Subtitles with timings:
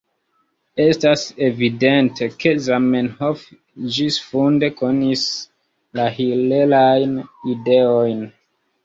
[0.83, 3.43] Estas evidente, ke Zamenhof
[3.97, 5.27] ĝisfunde konis
[6.01, 7.15] la hilelajn
[7.53, 8.25] ideojn.